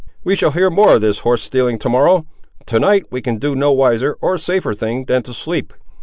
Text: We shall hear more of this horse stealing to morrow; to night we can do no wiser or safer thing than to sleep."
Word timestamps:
We 0.23 0.35
shall 0.35 0.49
hear 0.49 0.71
more 0.71 0.95
of 0.95 1.01
this 1.01 1.19
horse 1.19 1.43
stealing 1.43 1.77
to 1.77 1.87
morrow; 1.87 2.25
to 2.65 2.79
night 2.79 3.03
we 3.11 3.21
can 3.21 3.37
do 3.37 3.53
no 3.55 3.71
wiser 3.71 4.17
or 4.19 4.39
safer 4.39 4.73
thing 4.73 5.05
than 5.05 5.21
to 5.21 5.31
sleep." 5.31 5.75